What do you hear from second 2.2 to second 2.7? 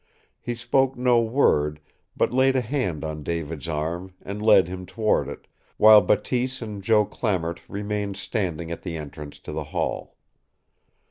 laid a